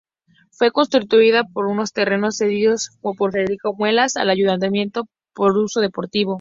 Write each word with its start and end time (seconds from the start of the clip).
Fue 0.49 0.71
construida 0.71 1.43
sobre 1.53 1.67
unos 1.71 1.93
terrenos 1.93 2.37
cedidos 2.37 2.89
por 3.01 3.31
Federico 3.31 3.75
Muelas 3.77 4.15
al 4.15 4.31
Ayuntamiento 4.31 5.07
para 5.35 5.53
uso 5.59 5.79
deportivo. 5.79 6.29